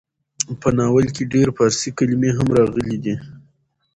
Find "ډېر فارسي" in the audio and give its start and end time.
1.33-1.89